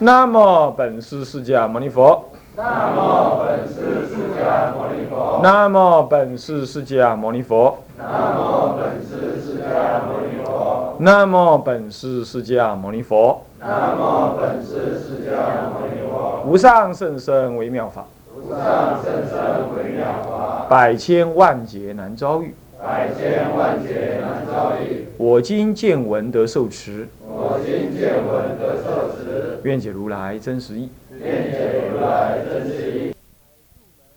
[0.00, 2.24] 南无本师释迦牟尼佛。
[2.54, 5.40] 那么本师释迦牟尼佛。
[5.42, 7.78] 那么本师释迦牟尼佛。
[7.96, 10.94] 那么本师释迦牟尼佛。
[11.00, 13.44] 那么本师释迦牟尼佛。
[13.58, 16.44] 南无本师释迦牟尼佛。
[16.46, 19.36] 无上甚深微妙法，无上甚深
[19.76, 22.54] 微妙法，百千万劫难遭遇。
[22.80, 25.08] 百千万劫难遭遇。
[25.16, 29.27] 我今见闻得受持，我今见闻得受持，
[29.64, 30.90] 愿解如来真实义。
[31.20, 33.14] 愿解如来真实义。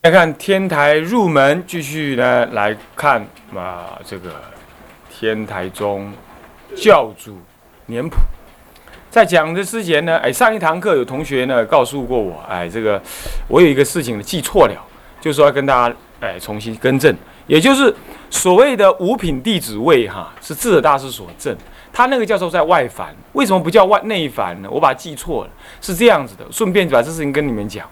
[0.04, 3.22] 来看天台入门，继续呢来看
[3.56, 4.32] 啊这个
[5.10, 6.12] 天台宗
[6.76, 7.38] 教主
[7.86, 8.18] 年谱。
[9.10, 13.02] 在讲的之前呢，哎，上一堂课有同学呢告诉过我，哎，这个
[13.48, 14.74] 我有一个事情记错了，
[15.20, 17.14] 就说要跟大家哎重新更正，
[17.46, 17.94] 也就是
[18.30, 21.56] 所谓的五品弟子位哈，是智者大师所证，
[21.94, 24.70] 他那个教授在外凡，为什么不叫外内凡呢？
[24.72, 25.50] 我把它记错了，
[25.82, 27.88] 是这样子的，顺便把这事情跟你们讲。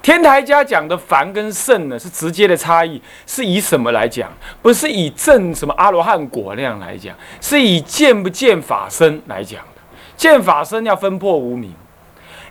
[0.00, 4.32] 天台家讲的凡跟圣呢，是直接的差异，是以什么来讲？
[4.62, 9.80] 不是以证什么阿罗汉果那样来讲，是以见不见法身来讲的。
[10.16, 11.72] 见法身要分破无明，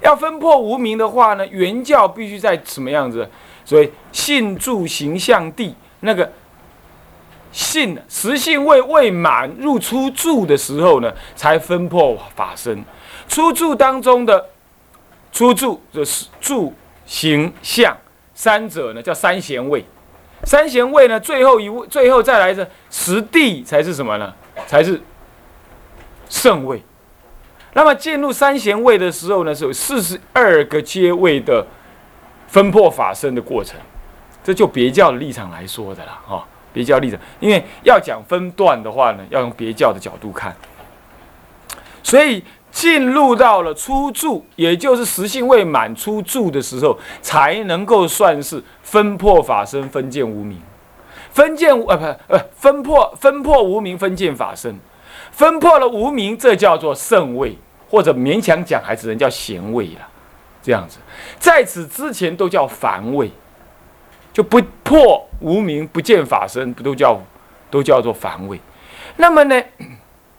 [0.02, 3.28] 要分破无明的话呢，原教必须在什么样子？
[3.66, 6.32] 所以性住形象地那个
[7.52, 12.84] 性实性未未满入出住的时候呢，才分破法身。
[13.28, 14.46] 出住当中的
[15.32, 16.74] 出住就是住
[17.06, 17.96] 形象
[18.34, 19.84] 三者呢，叫三贤位。
[20.44, 24.34] 三贤位呢，最后一位，最后再来的实地才是什么呢？
[24.68, 25.02] 才是
[26.30, 26.82] 圣位。
[27.74, 31.66] 那么进入三贤位的时候呢，是有四十二个阶位的
[32.48, 33.80] 分破法身的过程，
[34.44, 36.48] 这就别教的立场来说的了，哈，
[36.78, 40.56] 别教立场，因为要讲分段的话呢，要用别教的角度看，
[42.04, 50.62] 所以进入到了初住，也就是实性未满初住的时候，才能够算是分破法身，分见无名，
[51.32, 54.78] 分见呃不呃分破分破无名，分见法身，
[55.32, 57.58] 分破了无名，这叫做圣位。
[57.90, 60.06] 或者勉强讲，还只能叫贤位了，
[60.62, 60.98] 这样子，
[61.40, 63.32] 在此之前都叫凡位，
[64.38, 67.20] 就不破无名，不见法身，不都叫
[67.72, 68.62] 都叫做凡位？
[69.16, 69.60] 那么呢，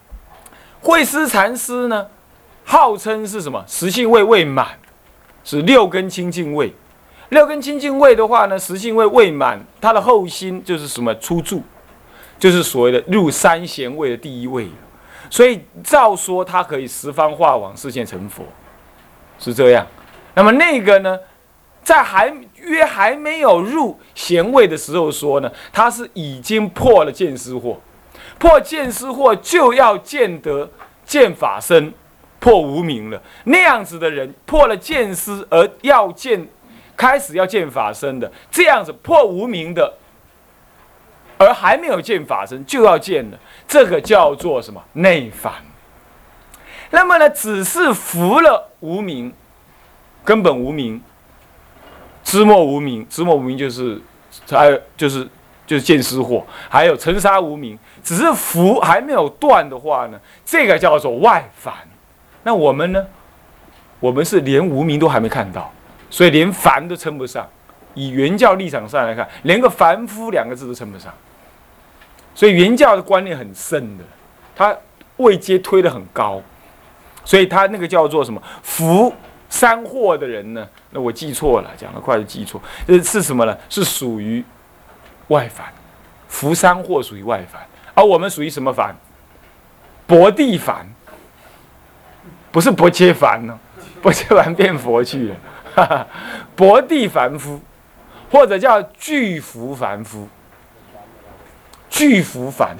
[0.80, 2.06] 慧思禅师呢，
[2.64, 3.64] 号称是什么？
[3.66, 4.68] 实性位未满，
[5.42, 6.72] 是六根清净位。
[7.30, 11.12] 六根清净位的话呢，实性位未满，他的后心就是什么？
[11.16, 11.64] 出住，
[12.38, 14.68] 就是所谓的入三贤位的第一位。
[15.28, 18.44] 所以照说他可以十方化往视现成佛，
[19.40, 19.84] 是这样。
[20.34, 21.18] 那么那个呢，
[21.82, 27.76] 在还约还没有入贤位的时候说呢，他是已经破了见思惑，
[28.38, 30.70] 破见思惑就要见得
[31.04, 31.92] 见法身，
[32.38, 33.22] 破无名了。
[33.44, 36.46] 那样子的人破了见思而要见，
[36.96, 39.94] 开始要见法身的，这样子破无名的。
[41.40, 45.52] 而还没有见法身就要见了，这个叫做什么内凡？
[46.90, 49.32] 那么呢，只是服了无名，
[50.24, 51.00] 根本无名，
[52.28, 53.98] 知末无名，知末无名就是
[54.50, 55.26] 还有就是
[55.66, 61.72] 就是见思惑，还有尘沙无名，只是福还没有断的话呢，这个叫做外凡。
[62.42, 63.02] 那我们呢？
[63.98, 65.72] 我们是连无名都还没看到，
[66.10, 67.48] 所以连凡都称不上。
[67.94, 71.10] 以原教立场上来看，连个凡夫两个字都称不上。
[72.34, 74.04] 所以原教的观念很深的，
[74.54, 74.76] 他
[75.16, 76.42] 位阶推得很高，
[77.24, 79.10] 所以他那个叫做什么福
[79.48, 80.68] 三祸的人呢？
[80.90, 83.56] 那我记错了，讲得快就记错，这是什么呢？
[83.68, 84.44] 是属于
[85.28, 85.66] 外凡，
[86.28, 87.60] 福三祸属于外凡，
[87.94, 88.94] 而我们属于什么凡？
[90.06, 90.86] 薄地凡，
[92.50, 93.58] 不是薄切凡呢？
[94.00, 95.36] 薄切凡变佛去了，
[95.74, 96.06] 哈哈
[96.54, 97.60] 薄地凡夫，
[98.30, 100.28] 或者叫巨福凡夫。
[101.90, 102.76] 巨福凡，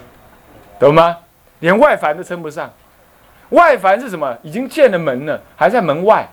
[0.79, 1.17] 懂吗？
[1.61, 2.71] 连外凡都称不上。
[3.51, 4.37] 外凡是什么？
[4.43, 6.29] 已经建了门了，还在门外，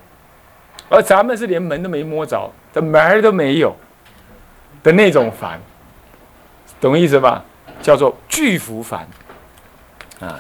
[0.90, 3.76] 而咱们是连门都没摸着，的门儿都没有
[4.84, 5.60] 的那种凡，
[6.80, 7.44] 懂意思吧？
[7.82, 9.08] 叫做巨福凡
[10.20, 10.40] 啊。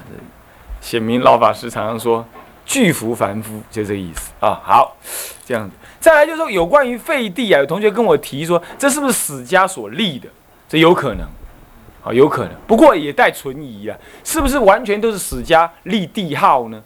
[0.81, 2.25] 显明老法师常常说
[2.65, 4.62] 巨福凡夫，就这个意思啊。
[4.63, 4.95] 好，
[5.45, 5.75] 这样子。
[6.00, 10.30] 再来就是说有关于废地啊，有同学跟我提说，这是不是史家所立的？
[10.69, 11.27] 这有可能。
[12.03, 16.80] 啊，有可能，不过也带存疑啊，是不是完全都是史家立帝号呢？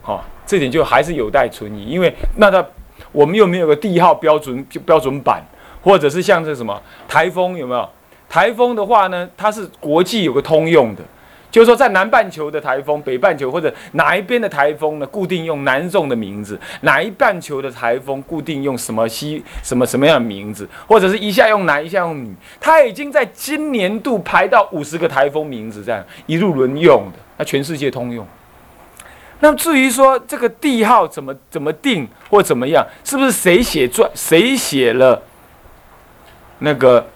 [0.00, 2.66] 好，这点就还是有待存疑，因为那他
[3.12, 5.42] 我们又没有个地号标准标准版，
[5.82, 7.86] 或者是像这什么台风有没有？
[8.30, 11.02] 台风的话呢，它是国际有个通用的，
[11.50, 22.34] 就是说，在南半球的台风，北半球或者哪一边的台风呢，固定用南宋的名字；哪一半球的台风固定用什么西什么什么样的名字，或者是一下用男，一下用女。
[22.60, 28.26] 它已经在今年度排到五十个台风名字，这样一路轮用的，那全世界通用。
[29.40, 35.22] 那至于说这个地号怎么怎么定或怎么样，是不是谁写传，谁写了
[36.58, 37.06] 那个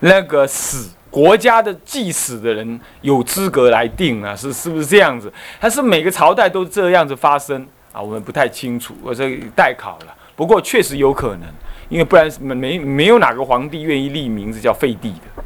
[0.00, 0.88] 那个史？
[1.10, 5.32] 国家的祭祀的人有资格来定啊，是是不是这样子？
[5.58, 8.00] 还是每个朝代都这样子发生啊？
[8.00, 10.14] 我们不太清楚，我这代考了。
[10.36, 11.48] 不过确实有可能，
[11.88, 15.42] 因为不然没没有哪个皇帝愿意立名字叫废帝的，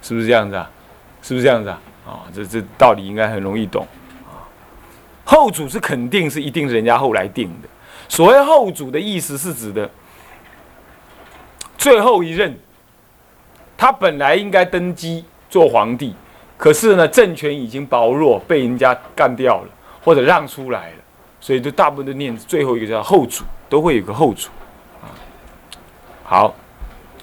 [0.00, 0.68] 是不是这样子啊？
[1.20, 1.78] 是不是这样子啊？
[2.06, 3.86] 啊，这这道理应该很容易懂。
[5.24, 7.68] 后主是肯定是一定是人家后来定的。
[8.08, 9.88] 所谓后主的意思是指的
[11.78, 12.58] 最后一任。
[13.74, 16.14] 他本来应该登基做皇帝，
[16.56, 19.68] 可是呢，政权已经薄弱，被人家干掉了，
[20.04, 20.96] 或者让出来了，
[21.40, 24.50] 所以就大部分都念最后一个叫后主，都会有个后主
[25.02, 25.10] 啊。
[26.22, 26.54] 好，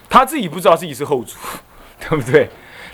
[0.10, 1.38] 他自己不知道自己是后主，
[1.98, 2.50] 对不对？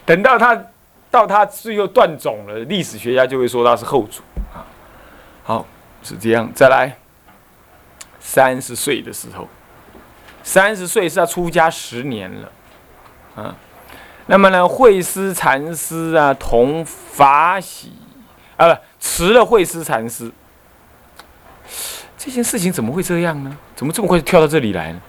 [0.06, 0.64] 等到他
[1.10, 4.22] 到他最后断种了，历史学家就会说他是后主。
[5.48, 5.64] 好，
[6.02, 6.52] 是这样。
[6.56, 6.98] 再来，
[8.20, 9.48] 三十岁的时候，
[10.42, 12.52] 三十岁是要出家十年了。
[13.36, 13.56] 啊，
[14.26, 17.94] 那么呢，慧思禅师啊，同法喜
[18.58, 20.32] 啊，不，辞了慧思禅师。
[22.18, 23.56] 这件事情怎么会这样呢？
[23.76, 25.00] 怎么这么快就跳到这里来呢？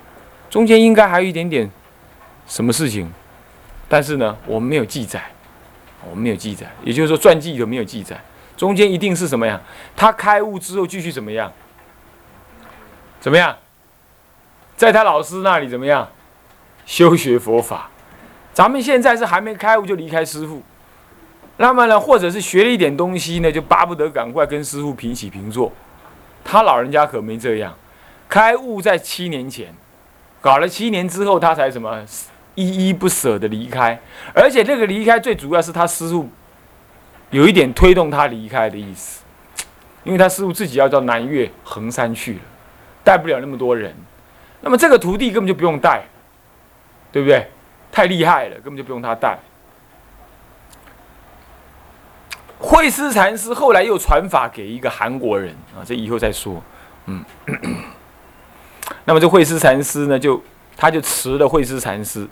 [0.51, 1.71] 中间应该还有一点点
[2.47, 3.11] 什么事情，
[3.89, 5.23] 但是呢，我们没有记载，
[6.07, 8.21] 我们没有记载，也就是说传记有没有记载。
[8.57, 9.61] 中间一定是什么呀？
[9.95, 11.53] 他开悟之后继续怎么样？
[13.21, 13.57] 怎么样？
[14.77, 16.09] 在他老师那里怎么样？
[16.85, 17.91] 修学佛法。
[18.53, 20.63] 咱们现在是还没开悟就离开师傅，
[21.59, 25.71] 那么呢，或者是学了一点东西呢，就巴不得赶快跟师傅平起平坐。
[26.43, 27.75] 他老人家可没这样，
[28.29, 29.75] 开悟在七年前，
[30.41, 32.03] 搞了七年之后，他才什么
[32.55, 34.01] 依依不舍的离开。
[34.33, 36.27] 而且这个离开最主要是他师傅
[37.31, 39.23] 有一点推动他离开的意思，
[40.05, 42.41] 因为他师傅自己要到南岳衡山去了，
[43.05, 43.95] 带不了那么多人，
[44.61, 46.05] 那么这个徒弟根本就不用带，
[47.11, 47.51] 对不对？
[47.91, 49.39] 太厉害了，根本就不用他带。
[52.59, 56.63] 慧思禅师后来又传法给一个韩国人啊，这以后再说。
[57.07, 57.25] 嗯，
[59.05, 60.43] 那么这慧思禅师呢，就
[60.77, 62.27] 他就辞了慧思禅师，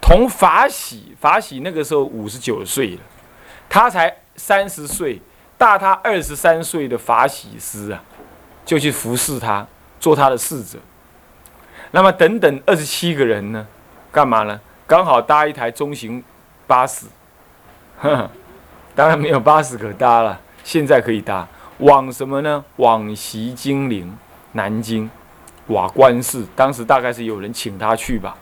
[0.00, 3.00] 同法喜法喜那个时候五十九岁了，
[3.68, 5.20] 他才三十岁，
[5.56, 8.02] 大他二十三岁的法喜师啊，
[8.64, 9.66] 就去服侍他，
[10.00, 10.78] 做他的侍者。
[11.90, 13.66] 那么等等二十七个人呢，
[14.12, 14.60] 干嘛呢？
[14.86, 16.22] 刚好搭一台中型
[16.66, 17.06] 巴士，
[18.94, 20.40] 当然没有巴士可搭了。
[20.64, 21.46] 现在可以搭
[21.78, 22.62] 往什么呢？
[22.76, 24.16] 往西金陵、
[24.52, 25.10] 南京、
[25.68, 26.46] 瓦官寺。
[26.54, 28.36] 当时大概是有人请他去吧，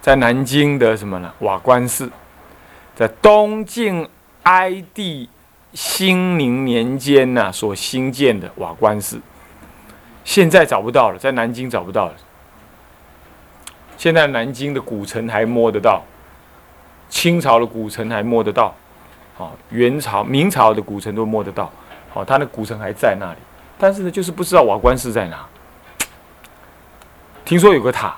[0.00, 1.32] 在南京的什么呢？
[1.40, 2.10] 瓦官寺，
[2.98, 4.08] 在东晋
[4.42, 5.30] 哀帝
[5.72, 9.20] 兴宁年间呢所兴建的瓦官寺，
[10.24, 12.14] 现在找不到了，在南京找不到了。
[13.96, 16.02] 现在南京的古城还摸得到，
[17.08, 18.74] 清朝的古城还摸得到，
[19.36, 21.70] 好，元朝、明朝的古城都摸得到，
[22.12, 23.38] 好，它的古城还在那里，
[23.78, 25.46] 但是呢，就是不知道瓦官寺在哪。
[27.44, 28.16] 听说有个塔，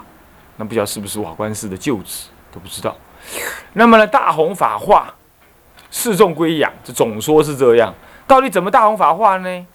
[0.56, 2.96] 那不知道是不是瓦官寺的旧址，都不知道。
[3.72, 5.14] 那么呢，大弘法化，
[5.90, 7.94] 示众归养，这总说是这样，
[8.26, 9.66] 到底怎么大弘法化呢？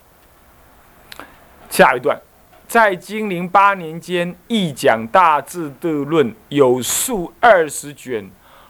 [1.70, 2.20] 下一段。
[2.68, 8.28] 在金陵八年间，一讲大智度论有数二十卷，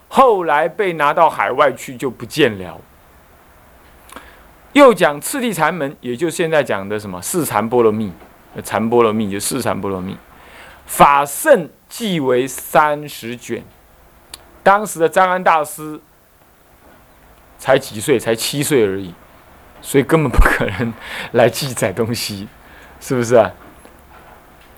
[0.10, 2.80] 后来被拿到海外去就不见了。
[4.74, 8.12] 又讲次第禅门，也就现在讲的什么四禅波罗蜜，
[8.66, 10.18] 禅波罗蜜就四禅波罗蜜，
[10.86, 13.64] 法圣即为三十卷。
[14.66, 16.00] 当时的张安大师
[17.60, 19.14] 才几岁，才七岁而已，
[19.80, 20.92] 所以根本不可能
[21.34, 22.48] 来记载东西，
[23.00, 23.52] 是不是啊？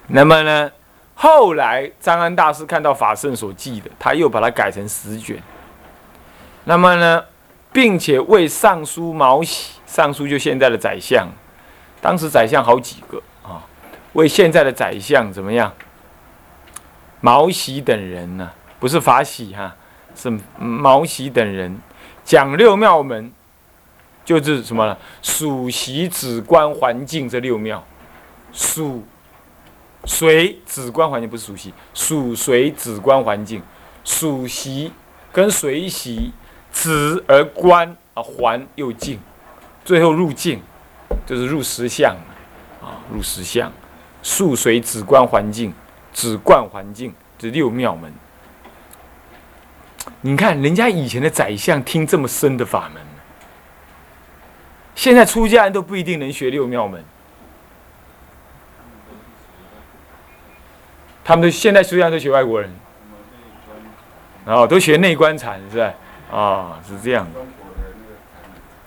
[0.08, 0.70] 那么呢，
[1.16, 5.42] 后来张安大师看到法圣所记的，他又把它改成十卷。
[6.66, 7.24] 那么呢，
[7.72, 11.30] 并且为尚书毛喜，尚书就现在的宰相，
[12.02, 13.64] 当时宰相好几个啊，
[14.12, 15.72] 为现在的宰相怎么样？
[17.22, 19.76] 毛喜等人呢，不是法喜哈，
[20.16, 21.80] 是毛喜等人
[22.24, 23.32] 讲六庙门，
[24.26, 24.98] 就是什么？
[25.22, 27.84] 属习止观环境这六庙，
[28.52, 29.04] 属。
[30.06, 33.62] 水止观环境不是属喜，属水止观环境，
[34.06, 34.94] 属习
[35.34, 36.32] 跟随喜，
[36.72, 39.20] 止而观啊，还又静，
[39.84, 40.62] 最后入静，
[41.26, 42.16] 就是入实相
[42.82, 43.70] 啊，入实相，
[44.22, 45.74] 速随止观环境，
[46.14, 48.14] 止观环境，这六妙门。
[50.22, 53.02] 你看人家以前的宰相听这么深的法门，
[54.96, 57.04] 现在出家人都不一定能学六妙门。
[61.24, 62.74] 他们都现在出家都学外国人，
[64.46, 65.94] 然后都学内观禅是吧？
[66.32, 67.40] 啊，是这样的，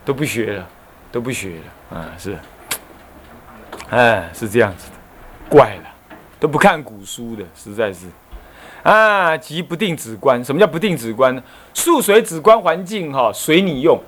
[0.05, 0.69] 都不学了，
[1.13, 1.57] 都不学
[1.91, 2.39] 了，啊是，
[3.91, 4.97] 哎是这样子的，
[5.51, 8.07] 怪了，都不看古书的，实在是。
[8.83, 10.43] 啊，即不定止观。
[10.45, 11.43] 什么叫不定止观呢？
[11.75, 14.01] 数随止观环境，哈，随你用。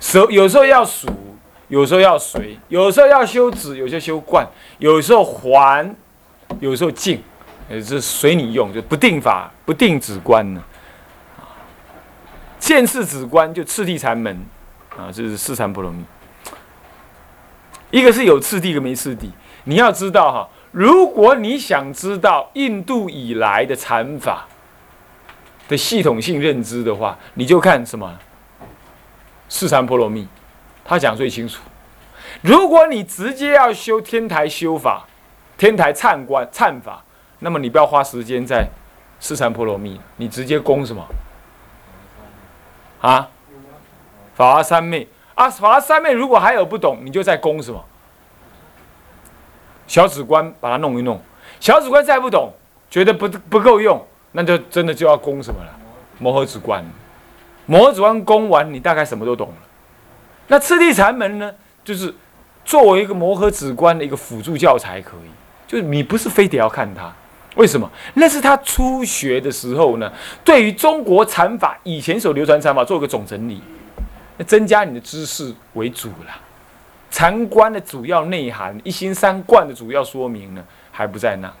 [0.00, 1.06] 手有时候要数，
[1.68, 4.46] 有时候要随，有时候要修止，有些修观，
[4.78, 5.94] 有时候还，
[6.60, 7.22] 有时候静，
[7.68, 10.62] 也是随你用，就不定法，不定止观呢。
[12.58, 14.34] 见次止观就次第禅门，
[14.96, 16.02] 啊，这是四禅波罗蜜。
[17.90, 19.30] 一个是有次第，一个没次第。
[19.64, 20.48] 你要知道哈。
[20.70, 24.46] 如果你想知道印度以来的禅法
[25.68, 28.18] 的系统性认知的话，你就看什么
[29.48, 30.28] 四禅波罗蜜，
[30.84, 31.62] 他讲最清楚。
[32.42, 35.06] 如果你直接要修天台修法、
[35.56, 37.02] 天台忏观忏法，
[37.38, 38.68] 那么你不要花时间在
[39.18, 41.06] 四禅波罗蜜，你直接攻什么
[43.00, 43.28] 啊？
[44.34, 47.84] 法华三昧啊，法华三昧如果还有不懂，你就在攻什么？
[49.88, 51.20] 小指关把它弄一弄，
[51.58, 52.52] 小指关再不懂，
[52.88, 55.70] 觉得不不够用，那就真的就要攻什么了？
[56.18, 56.84] 摩诃止观，
[57.66, 59.54] 摩诃止观攻完，你大概什么都懂了。
[60.46, 61.52] 那次第禅门呢，
[61.82, 62.14] 就是
[62.64, 65.30] 作为一个摩诃止观的一个辅助教材，可以，
[65.66, 67.12] 就是你不是非得要看它，
[67.56, 67.90] 为什么？
[68.14, 70.12] 那是他初学的时候呢，
[70.44, 73.62] 对于中国禅法以前所流传禅法做一个总整理，
[74.36, 76.47] 那增加你的知识为主了。
[77.10, 81.52] 禅观的主要内涵，一心三观的主要说明呢，还不在那。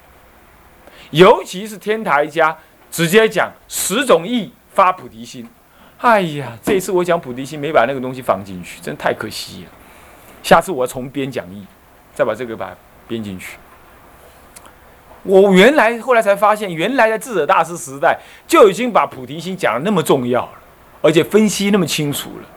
[1.10, 2.56] 尤其是天台家
[2.90, 5.48] 直接讲十种意发菩提心。
[5.98, 9.70] 哎呀，这次我讲菩提心没把那个东西放进去，真太可惜了。
[10.42, 11.66] 下次我要重编讲义，
[12.14, 12.76] 再把这个把
[13.08, 13.56] 编进去。
[15.24, 20.52] 我原来后来才发现，原来在智者大师时代就已经把菩提心讲的那么重要了，
[21.02, 22.48] 而且分析那么清楚了。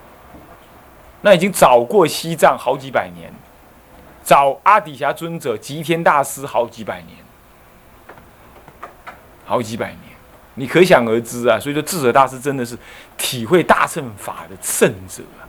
[1.21, 3.31] 那已经早过西藏好几百年，
[4.23, 7.17] 早阿底峡尊者、吉天大师好几百年，
[9.45, 9.99] 好几百年，
[10.55, 11.59] 你可想而知啊。
[11.59, 12.75] 所以说，智者大师真的是
[13.17, 15.45] 体会大乘法的圣者啊，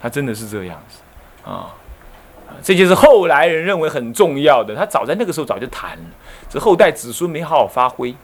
[0.00, 1.74] 他真的是这样子啊。
[2.62, 6.04] 这就是后来人认为很重要的，他早在那个时候早就谈了，
[6.48, 8.14] 这后代子孙没好好发挥，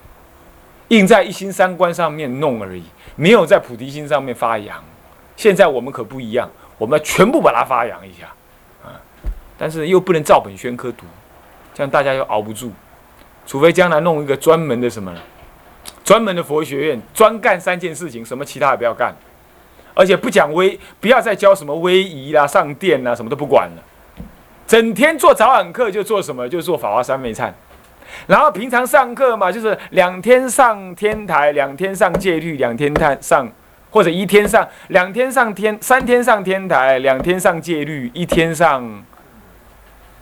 [0.89, 2.83] 硬在一心三观上面弄而已，
[3.15, 4.81] 没有在菩提心上面发扬。
[5.35, 6.49] 现在我们可不一样。
[6.81, 8.25] 我们要全部把它发扬一下，
[8.83, 8.97] 啊，
[9.55, 11.05] 但是又不能照本宣科读，
[11.75, 12.71] 这样大家又熬不住。
[13.45, 15.13] 除非将来弄一个专门的什么，
[16.03, 19.13] 专门的佛学院，专干三件事情，什么其他也不要干，
[19.93, 23.83] 而且不讲威，不要再教什么威仪啦、上殿啦，什么都不管了。
[24.65, 26.49] 整天做早晚课就做什么？
[26.49, 27.51] 就做法华三昧忏。
[28.25, 33.47] 然后平常上课嘛，就是两天上天台，两天上戒律，两天上。
[33.91, 39.03] 或者一天上两天上天三天上天台两天上戒律一天上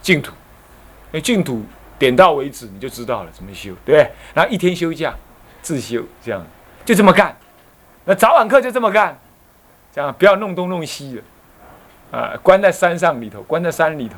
[0.01, 0.33] 净土，
[1.23, 1.63] 净土
[1.97, 4.11] 点到为止你就知道了怎么修，对不对？
[4.33, 5.13] 然后一天休假
[5.61, 6.43] 自修，这样
[6.83, 7.35] 就这么干。
[8.05, 9.15] 那早晚课就这么干，
[9.93, 12.33] 这样不要弄东弄西的啊！
[12.41, 14.15] 关在山上里头，关在山里头，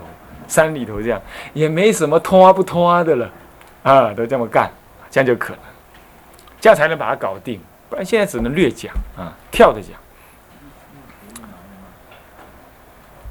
[0.47, 1.21] 山里头这样
[1.53, 3.29] 也没什么拖不拖的了
[3.83, 4.71] 啊，都这么干，
[5.09, 5.61] 这样就可能，
[6.61, 7.59] 这样才能把它搞定。
[7.91, 9.99] 不然现在只能略讲啊，跳着讲。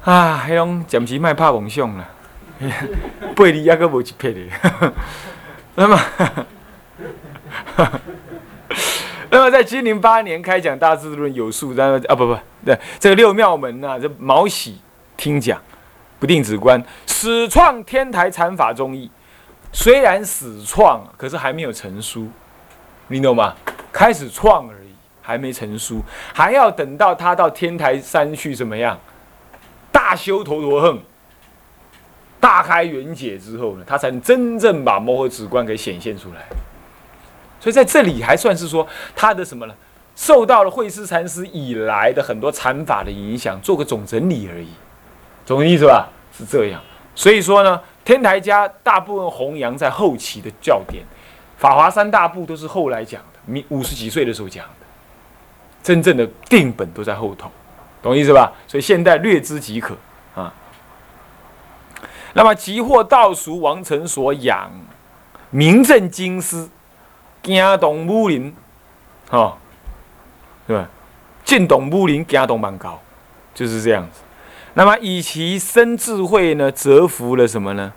[0.03, 2.07] 啊，迄种暂时卖拍梦想了，
[3.35, 4.39] 八字还阁无一撇的。
[5.73, 5.99] 那么，
[9.31, 14.79] 那么在七零八年开讲《大智论》有数，然后啊不不，对这个六妙门呐，这毛喜
[15.17, 15.59] 听讲，
[16.19, 19.09] 不定止观，始创天台禅法中义。
[19.73, 22.27] 虽然始创，可是还没有成书，
[23.07, 23.55] 你懂吗？
[23.91, 26.01] 开始创而已，还没成书，
[26.33, 28.99] 还要等到他到天台山去怎么样？
[29.91, 30.99] 大修陀陀横，
[32.39, 36.45] 大开圆解之后呢，他才能真正把摩诃止观给显现出来。
[37.59, 39.73] 所以在这里还算是说他的什么呢？
[40.15, 44.67] 受到了慧思禅师以来的很多禅法的影响，做个总整理而已，
[45.45, 46.09] 懂意思吧？
[46.35, 46.81] 是这样。
[47.13, 51.03] 所以说呢，天台家大部分弘扬在后期的教典，
[51.57, 53.21] 法华三大部都是后来讲。
[53.45, 54.85] 你五十几岁的时候讲的，
[55.81, 57.51] 真正的定本都在后头，
[58.01, 58.51] 懂意思吧？
[58.67, 59.95] 所以现代略知即可
[60.35, 60.53] 啊。
[62.33, 64.71] 那么即获道俗王臣所养，
[65.49, 66.69] 名震京师，
[67.43, 68.55] 惊动武林，
[69.29, 69.57] 哈，
[70.65, 70.89] 对吧？
[71.43, 73.01] 进动武林，惊动蛮高，
[73.53, 74.21] 就是这样子。
[74.75, 77.91] 那么以其生智慧呢，折服了什么呢？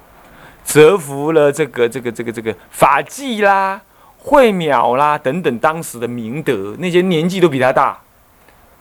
[0.65, 3.81] 折服了这个这个这个这个法纪啦、
[4.27, 8.01] 慧淼啦等等当时的明德，那些年纪都比他大，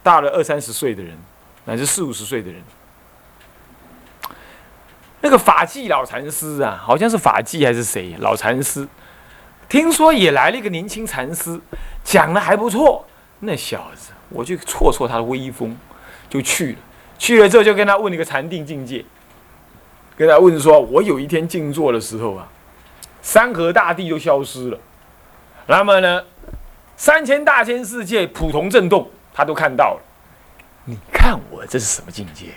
[0.01, 1.17] 大了二三十岁的人，
[1.65, 2.61] 乃至四五十岁的人。
[5.19, 8.87] 那个法纪老禅师啊，好像是法纪还是谁老禅师，
[9.67, 11.59] 听说也来了一个年轻禅师，
[12.05, 13.05] 讲的还不错。
[13.39, 15.77] 那小子，我就挫挫他的威风，
[16.29, 16.77] 就去了。
[17.19, 19.03] 去了之后，就跟他问了一个禅定境界。
[20.15, 22.47] 跟他问说：“我有一天静坐的时候啊，
[23.21, 24.77] 山河大地都消失了，
[25.65, 26.23] 那么呢，
[26.95, 30.01] 三千大千世界普通震动，他都看到了。
[30.85, 32.47] 你看我这是什么境界？”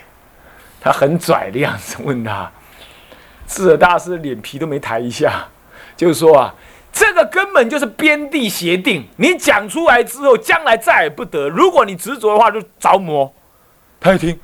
[0.79, 2.51] 他很拽的样子问他，
[3.47, 5.47] 智者大师脸皮都没抬一下，
[5.95, 6.53] 就是说啊，
[6.93, 11.49] 这个根本就是边地邪定，你讲出来之后，将来再也不得。
[11.49, 13.33] 如果你执着的话，就着魔。
[13.99, 14.39] 他一听，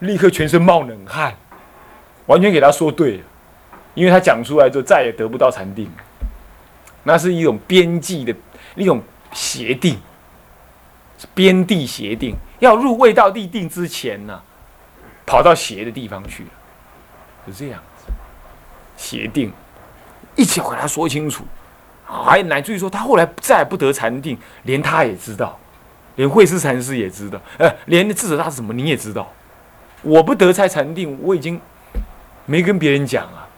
[0.00, 1.34] 立刻全身冒冷汗。
[2.26, 3.22] 完全给他说对了，
[3.94, 5.90] 因为他讲出来就再也得不到禅定，
[7.04, 8.34] 那是一种边际的
[8.74, 9.00] 一种
[9.32, 10.00] 协定，
[11.34, 12.34] 边地协定。
[12.58, 14.42] 要入未到地定之前呢，
[15.24, 16.50] 跑到邪的地方去了，
[17.46, 18.12] 就这样子。
[18.96, 19.52] 邪定，
[20.34, 21.44] 一起和他说清楚，
[22.04, 25.58] 还乃至于说他后来再不得禅定，连他也知道，
[26.16, 29.30] 连慧思禅师也知道，呃，连智者大师什么你也知道，
[30.02, 31.60] 我不得才禅定，我已经。
[32.46, 33.48] 没跟别人讲啊，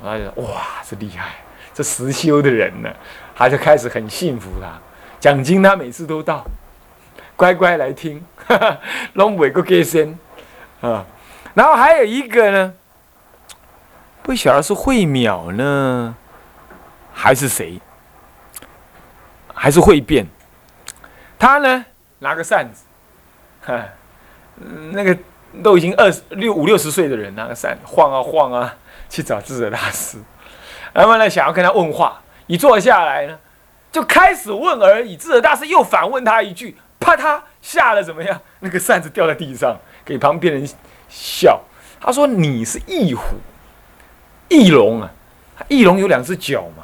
[0.00, 1.34] 他讲，哇，这厉害，
[1.74, 2.90] 这实修的人呢，
[3.34, 4.78] 他就开始很信服他。
[5.18, 6.44] 奖金他每次都到，
[7.36, 8.24] 乖乖来听，
[9.14, 10.18] 拢每个给先
[10.80, 11.04] 啊。
[11.54, 12.74] 然后还有一个呢，
[14.22, 16.14] 不晓得是慧淼呢，
[17.12, 17.80] 还是谁，
[19.54, 20.26] 还是会变。
[21.38, 21.84] 他呢，
[22.18, 22.84] 拿个扇子，
[23.62, 23.84] 哈，
[24.92, 25.16] 那个。
[25.62, 28.74] 都已经二十六五六十岁的人，拿个扇子晃啊晃啊，
[29.10, 30.16] 去找智者大师，
[30.92, 33.38] 然后呢，想要跟他问话，一坐下来呢，
[33.90, 35.16] 就开始问而已。
[35.16, 38.40] 智者大师又反问他一句，啪嗒，吓得怎么样？
[38.60, 40.68] 那个扇子掉在地上，给旁边人
[41.08, 41.60] 笑。
[42.00, 43.22] 他说：“你是翼虎，
[44.48, 45.10] 翼龙啊，
[45.68, 46.82] 翼龙有两只脚嘛，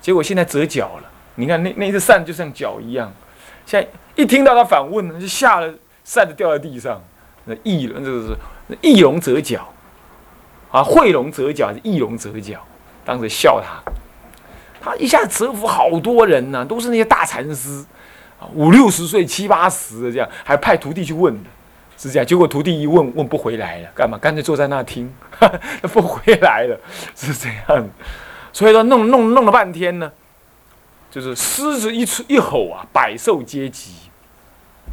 [0.00, 1.10] 结果现在折脚了。
[1.34, 3.12] 你看那那只扇就像脚一样。
[3.66, 7.02] 现在一听到他反问呢，就吓了，扇子掉在地上。”
[7.44, 8.34] 那翼龙，这是
[8.80, 9.68] 翼龙折角
[10.70, 12.58] 啊，会龙折角是翼龙折角，
[13.04, 13.92] 当时笑他，
[14.80, 17.84] 他一下子折服好多人呢，都是那些大禅师，
[18.54, 21.34] 五六十岁、七八十的这样，还派徒弟去问，
[21.96, 22.26] 是这样。
[22.26, 24.16] 结果徒弟一问，问不回来了，干嘛？
[24.18, 25.12] 干脆坐在那听，
[25.92, 26.78] 不回来了，
[27.14, 27.88] 是这样。
[28.52, 30.10] 所以说弄弄弄了半天呢，
[31.10, 33.92] 就是狮子一出一吼啊，百兽皆急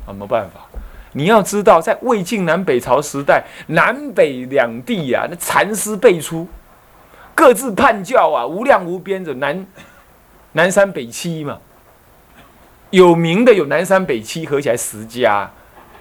[0.06, 0.62] 啊，没办法。
[1.14, 6.48] 你要知道，在魏晋南北朝时代，南北两地啊，那禅师辈出，
[7.34, 9.68] 各自叛教啊，无量无边的南
[10.54, 11.58] 南山北七嘛。
[12.90, 15.50] 有名的有南山北七，合起来十家，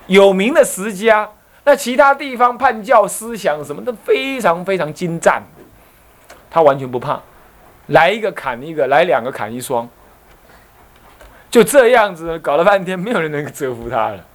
[0.08, 1.28] 有名的十家。
[1.62, 5.40] 那其他地方叛教思想什么的非常非常精湛，
[6.50, 7.20] 他完全不怕，
[7.88, 9.88] 来一个砍一个，来两个砍一双，
[11.48, 14.26] 就这样子搞了半天，没有人能折服他了。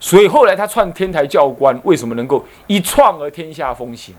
[0.00, 4.16] 所以后来他创天台教官，为什么能够一创而天下风行？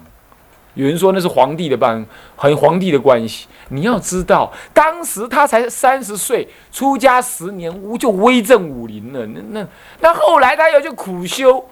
[0.77, 3.47] 有人说那是皇帝的办，很皇帝的关系。
[3.69, 9.25] 你要知道，当时他才三十岁，出家十年，无就威震武林了。
[9.25, 9.67] 那那
[9.99, 11.65] 那后来他要去苦修，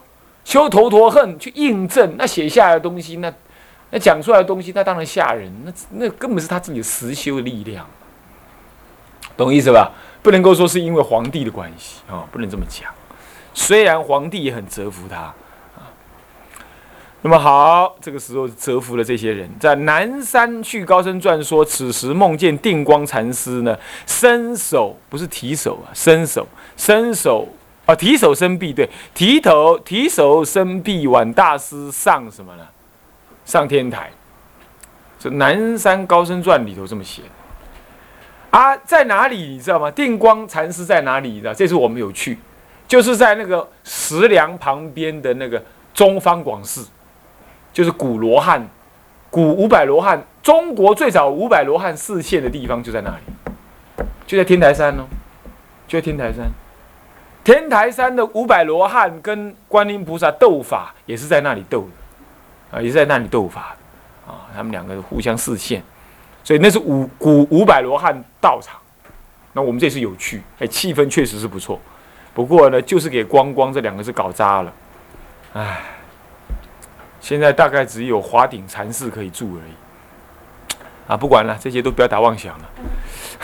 [0.44, 3.32] 修头陀恨，去印证那写下来的东西，那
[3.92, 5.50] 那讲出来的东西，那当然吓人。
[5.64, 7.86] 那那根本是他自己的实修的力量，
[9.38, 9.92] 懂意思吧？
[10.24, 12.92] 不能够说是因为皇帝的关系啊，不能这么讲。
[13.54, 15.32] 虽然皇帝也很折服他，
[17.26, 19.50] 那么好，这个时候折服了这些人。
[19.60, 27.48] 在南山去高僧传说，此时梦见定光禅师呢，伸手不是提手啊，伸手伸手
[27.88, 32.64] 啊，提手伸臂对，提头提手伸臂挽大师上什么呢？
[33.44, 34.12] 上天台。
[35.18, 37.24] 这南山高僧传里头这么写
[38.52, 39.90] 啊，在哪里你知道吗？
[39.90, 41.30] 定光禅师在哪里？
[41.32, 41.54] 你知道？
[41.56, 42.38] 这次我们有去。
[42.88, 45.60] 就是在那个石梁旁边的那个
[45.92, 46.88] 中方广寺，
[47.76, 48.66] 就是古罗汉、
[49.30, 55.04] 古五百罗汉，中国最早五百罗汉示现的地方就在那里，就在天台山哦，
[55.86, 56.50] 就在天台山，
[57.44, 61.82] 天台山的五百罗汉跟观音菩萨斗法，也是在那里斗
[62.72, 63.76] 的，啊，也是在那里斗法，
[64.26, 65.84] 啊，他们两个互相视线，
[66.46, 68.80] 所以那是五古五百罗汉道场。
[69.52, 71.78] 那我们这次有趣，哎，气氛确实是不错，
[72.34, 74.74] 不过呢，就是给光光这两个字搞砸了，
[75.52, 75.82] 唉，
[77.26, 79.74] 现在大概只有华顶禅寺可以住而已，
[81.08, 82.70] 啊，不管了，这些都不要打妄想了。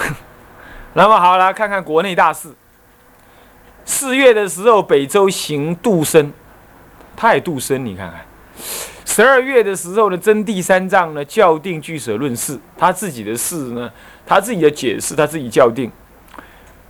[0.93, 2.53] 那么好了，看看国内大事。
[3.83, 6.31] 四月的时候，北周行度生，
[7.15, 8.23] 他也度生，你看看。
[9.03, 13.91] 十二月的时候呢，真谛三藏呢校定俱舍论事，他自己的事呢，
[14.27, 15.91] 他自己的解释，他自己校定。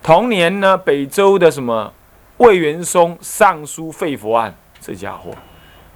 [0.04, 1.94] 同年呢，北周的什么
[2.36, 5.32] 魏元松上书废佛案，这家伙，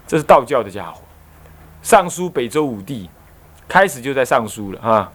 [0.07, 1.01] 这是道教的家伙，
[1.81, 3.09] 上书北周武帝，
[3.67, 5.11] 开始就在上书了啊。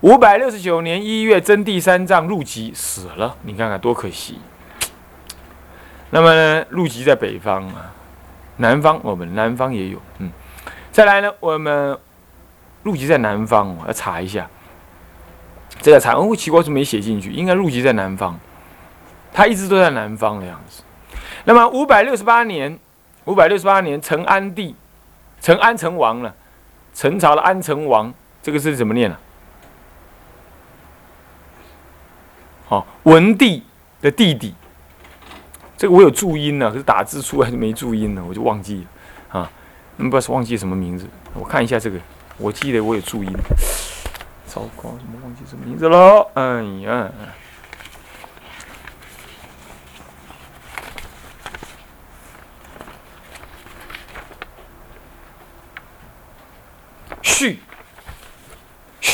[0.00, 4.38] 五百六十九年一月，真谛三藏入籍死了，你看看多可惜。
[6.10, 7.92] 那么呢，入籍在北方啊，
[8.58, 10.30] 南方我们南方也有，嗯，
[10.92, 11.98] 再来呢，我们
[12.82, 14.48] 入籍在南方，我要查一下。
[15.80, 18.38] 这个产物奇怪是没写进去，应该入籍在南方，
[19.32, 20.82] 他一直都在南方的样子。
[21.44, 22.78] 那么五百六十八年，
[23.24, 24.74] 五百六十八年，成安帝，
[25.40, 26.34] 成安成王了，
[26.92, 29.16] 陈朝的安成王，这个是怎么念呢？
[32.66, 33.62] 好，文帝
[34.00, 34.54] 的弟弟。
[35.76, 38.86] 这个我有注音呢，可是打字出来就没注音了，我就忘记
[39.30, 39.50] 了啊。
[39.96, 41.06] 你不知道忘记什么名字？
[41.34, 41.98] 我看一下这个，
[42.38, 43.32] 我记得我有注音。
[44.46, 46.30] 糟糕，怎么忘记什么名字了？
[46.34, 47.10] 哎呀，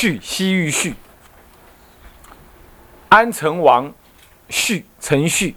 [0.00, 0.94] 续，西域旭，
[3.10, 3.92] 安成王，
[4.48, 5.54] 旭，陈旭。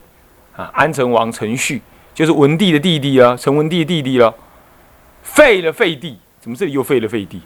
[0.57, 1.81] 啊，安成王陈旭
[2.13, 4.35] 就是文帝的弟弟啊，陈文帝的弟弟了。
[5.23, 7.41] 废了废帝，怎么这里又废了废帝？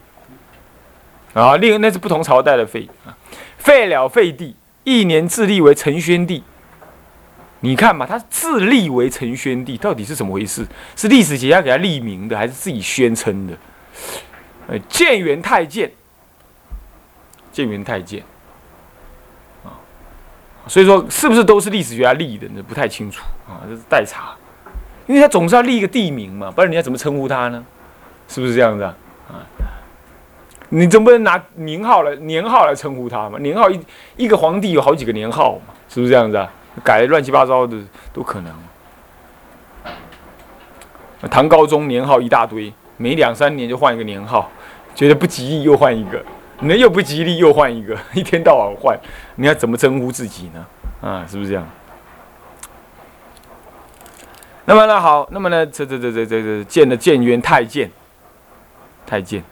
[1.34, 3.16] 啊，另那是不同朝代的废啊。
[3.60, 6.44] 废了废帝，一年自立为陈宣帝。
[7.60, 10.66] 你看嘛，他自立为陈宣帝，到底是怎么回事？
[10.96, 13.56] 是历史学家给他立名的，还是自己宣称的？
[14.68, 15.90] 呃，建元太监，
[17.58, 18.24] 建元太监。
[19.64, 19.74] 啊
[20.68, 22.48] 所以说，是不是都是历史学家立的？
[22.54, 24.36] 那不太清楚啊，这是待查。
[25.08, 27.66] 因为他总是要立一个地名嘛，不然人家怎么称呼他呢？
[28.28, 28.94] 是不是这样子啊？
[29.30, 29.42] 啊，
[30.70, 33.40] 你总不能拿年号来年号来称呼他嘛？
[33.40, 33.80] 年号一
[34.18, 35.74] 一个皇帝有好几个年号嘛？
[35.90, 36.52] 是不是这样子啊？
[36.84, 37.76] 改乱七八糟的
[38.14, 38.54] 都可能。
[41.32, 44.52] 唐高宗年号一大堆，每两三年就换一个年号，
[44.94, 46.24] 觉得不吉利又换一个。
[46.60, 48.98] 那又不吉利，又换一个， 一天到晚换，
[49.36, 50.66] 你要怎么称呼自己呢？
[51.02, 51.68] 啊，是不是这样？
[54.66, 57.90] 那么呢，好，那么呢，这这这这这这见了建元太监，
[59.06, 59.44] 太监，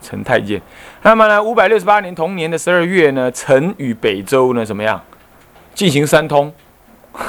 [0.00, 0.62] 陈太监。
[1.02, 5.02] 那么呢，五百六十八年同年的十二月呢，陈与北周呢怎么样？
[5.74, 6.54] 进行三通，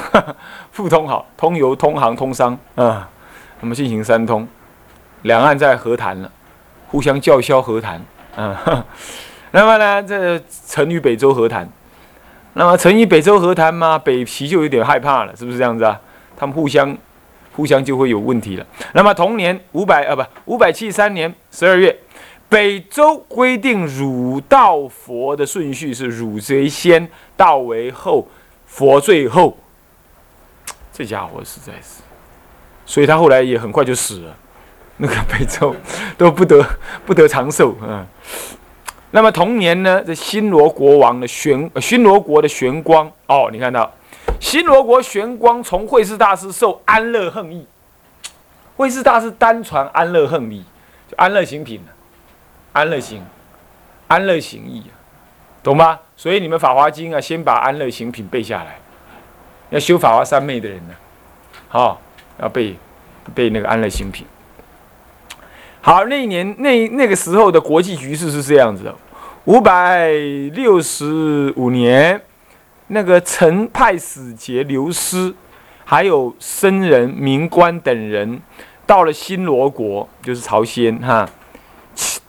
[0.76, 3.08] 互通好，通邮、通航、通商啊。
[3.60, 4.46] 那么进行三通，
[5.22, 6.30] 两岸在和谈了，
[6.88, 8.00] 互相叫嚣和谈。
[8.36, 8.54] 嗯，
[9.52, 11.68] 那么呢，这成与北周和谈，
[12.54, 16.00] 那么成与北周和谈嘛，北齐就有点害怕了，是不是这样子啊？
[16.36, 16.96] 他们互相
[17.52, 18.66] 互相就会有问题了。
[18.92, 20.22] 那么同年五百啊不
[20.52, 21.96] 五百七十三年十二月，
[22.48, 28.28] 北周规定儒道佛的顺序是儒为先，道为后，
[28.66, 29.56] 佛最后。
[30.92, 32.02] 这家伙实在是，
[32.84, 34.36] 所以他后来也很快就死了。
[34.98, 35.74] 那个北周
[36.16, 36.64] 都不得
[37.04, 38.06] 不得长寿啊。
[39.12, 43.90] 那么同年呢，这新罗国王的玄新罗国的玄光哦，你看到
[44.40, 47.66] 新罗国玄光从慧士大师受安乐横意，
[48.76, 50.64] 慧士大师单传安乐横意，
[51.08, 51.82] 就安乐行品
[52.72, 53.24] 安乐行，
[54.08, 54.84] 安乐行义，
[55.62, 56.00] 懂吗？
[56.16, 58.78] 所以你们法华经啊，先把安乐行品背下来。
[59.70, 60.94] 要修法华三昧的人呢，
[61.68, 62.00] 好
[62.38, 62.76] 要背
[63.34, 64.26] 背那个安乐行品。
[65.86, 68.92] 好，那一年那那个时候的国际局势是这样子的：
[69.44, 70.08] 五百
[70.52, 72.20] 六十五年，
[72.88, 75.32] 那个陈派使节刘师，
[75.84, 78.42] 还有僧人、名官等人，
[78.84, 81.24] 到了新罗国，就是朝鲜哈，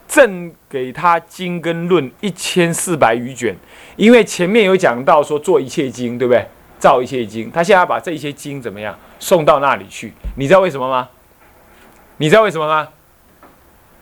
[0.08, 3.56] 赠给他经跟论一千四百余卷。
[3.96, 6.46] 因为前面有讲到说做一切经，对不对？
[6.78, 10.14] 造一切经，他现在把这些经怎么样送到那里去？
[10.36, 11.10] 你知道为什么吗？
[12.18, 12.90] 你知道为什么吗？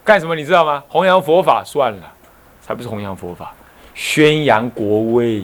[0.06, 0.84] 干什么你知道吗？
[0.88, 2.14] 弘扬佛法算了，
[2.62, 3.52] 才不是弘扬佛法，
[3.96, 5.44] 宣扬国威，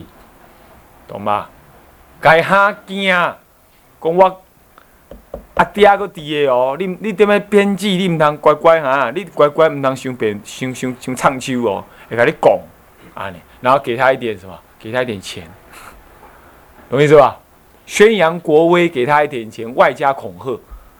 [1.08, 1.50] 懂吗？
[2.22, 3.36] 该哈惊，讲
[4.00, 4.42] 我
[5.56, 12.60] 阿爹个伫个哦，你你踮咧编辑，你毋通乖乖哈，你乖乖毋通想变想想想唱秋哦，会甲你讲
[13.16, 14.56] 安尼，然后给他一点什么？
[14.80, 15.50] 给他一点钱，
[16.88, 17.36] 懂意思吧？
[17.88, 20.60] 宣扬国威，给他一点钱，外加恐吓，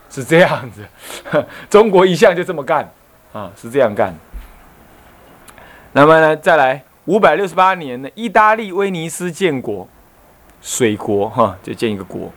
[0.10, 0.84] 是这样子。
[1.70, 2.92] 中国一向就这么干
[3.34, 4.14] 啊，是这样干。
[5.94, 9.88] 那么呢，再来五百六十八年呢，意大利威尼斯建国，
[10.62, 12.32] 水国哈，就建一个国。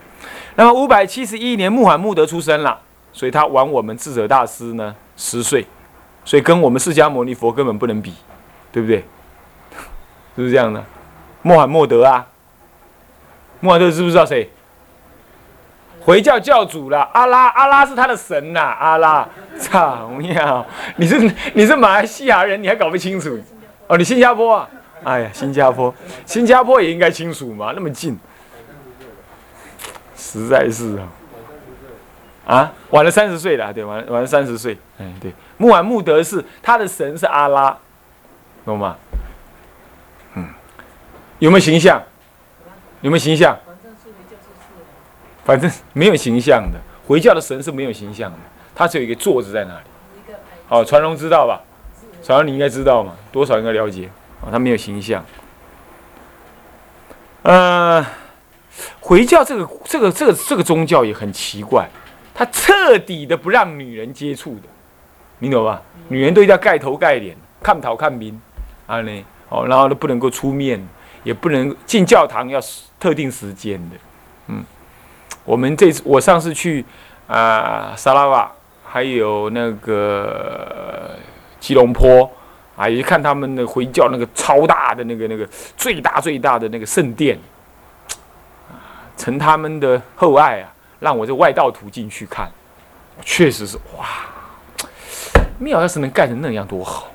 [0.55, 2.79] 那么五百七十一年，穆罕默德出生了，
[3.13, 5.65] 所以他晚我们智者大师呢十岁，
[6.23, 8.13] 所以跟我们释迦牟尼佛根本不能比，
[8.71, 9.03] 对不对？
[10.35, 10.83] 是不是这样的？
[11.41, 12.27] 穆罕默德啊，
[13.59, 14.49] 穆罕默德知不知道谁？
[16.05, 19.27] 回教教主啦，阿拉，阿拉是他的神呐，阿拉，
[19.59, 20.63] 操呀！
[20.97, 23.39] 你是你是马来西亚人，你还搞不清楚？
[23.87, 24.69] 哦，你新加坡啊？
[25.03, 25.93] 哎呀，新加坡，
[26.25, 28.17] 新加坡也应该清楚嘛，那么近。
[30.15, 30.95] 实在是
[32.45, 37.75] 啊，啊，晚了三十岁了，对，晚晚了三十岁，哎，对，穆罕默德是他的神是阿拉，
[38.63, 38.95] 懂吗？
[40.35, 40.47] 嗯，
[41.39, 41.99] 有没有形象？
[43.01, 43.57] 有没有形象？
[45.45, 48.37] 反正没有形象的，回教的神是没有形象的，
[48.75, 50.35] 他只有一个座子在那里。
[50.67, 51.61] 好，传龙知道吧？
[52.21, 54.09] 传龙你应该知道嘛，多少应该了解。
[54.41, 55.23] 啊，他没有形象。
[57.43, 58.03] 嗯。
[58.99, 61.87] 回教这个这个这个这个宗教也很奇怪，
[62.33, 64.63] 他彻底的不让女人接触的，
[65.37, 65.81] 你懂吧？
[66.09, 68.37] 女人都要盖头盖脸，看头看民，
[68.87, 70.85] 啊呢，哦，然后都不能够出面，
[71.23, 72.59] 也不能进教堂，要
[72.99, 73.95] 特定时间的。
[74.47, 74.65] 嗯，
[75.45, 76.83] 我们这次我上次去
[77.27, 78.51] 啊沙拉瓦，
[78.83, 81.11] 还有那个
[81.59, 82.29] 吉隆坡，
[82.75, 87.37] 啊，也看他们的回教那个超大的那个那个最大最大的那个圣殿
[88.67, 88.81] 啊。
[89.15, 92.49] 承他们的厚爱啊，让我这外道徒进去看，
[93.21, 94.05] 确实是哇，
[95.59, 97.11] 庙要是能盖成那样多好，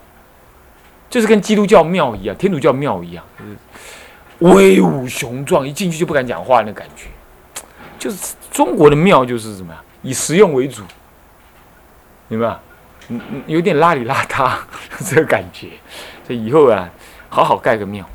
[1.11, 7.07] 就是跟基督教庙一样，天主教庙一样，就是威武雄壮，一进去就不敢讲话那感觉。
[8.01, 10.83] 就是中国的庙就是什么呀，以实用为主，
[12.27, 12.61] 明白吧？
[13.09, 14.57] 嗯嗯，有点邋里邋遢
[15.07, 15.69] 这个感觉，
[16.27, 16.89] 这以后啊，
[17.29, 18.09] 好好盖个庙。